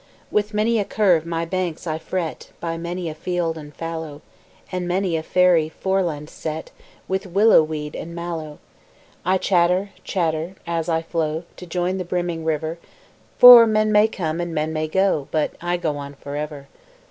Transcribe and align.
With 0.31 0.51
many 0.55 0.79
a 0.79 0.83
curve 0.83 1.27
my 1.27 1.45
banks 1.45 1.85
I 1.85 1.99
fret 1.99 2.49
By 2.59 2.75
many 2.75 3.07
a 3.07 3.13
field 3.13 3.55
and 3.55 3.71
fallow, 3.71 4.23
And 4.71 4.87
many 4.87 5.15
a 5.15 5.21
fairy 5.21 5.69
foreland 5.69 6.27
set 6.27 6.71
With 7.07 7.27
willow 7.27 7.61
weed 7.61 7.93
and 7.95 8.15
mallow. 8.15 8.57
I 9.23 9.37
chatter, 9.37 9.91
chatter, 10.03 10.55
as 10.65 10.89
I 10.89 11.03
flow 11.03 11.43
To 11.55 11.67
join 11.67 11.99
the 11.99 12.03
brimming 12.03 12.43
river, 12.43 12.79
For 13.37 13.67
men 13.67 13.91
may 13.91 14.07
come 14.07 14.41
and 14.41 14.55
men 14.55 14.73
may 14.73 14.87
go, 14.87 15.27
But 15.29 15.51
I 15.61 15.77
go 15.77 15.97
on 15.97 16.15
for 16.15 16.35
ever. 16.35 16.67